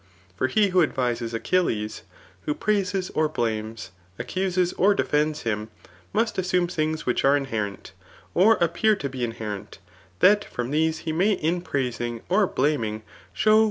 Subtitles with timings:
[0.35, 2.01] For he who advises AcbiUes,
[2.47, 5.69] who praises or blames, accuses or defends him,
[6.11, 7.91] must as ,anme things which are inherent,
[8.33, 9.77] or appear to be inherent,
[10.17, 13.03] that from these he may in praising or blaming
[13.35, 13.59] diow whe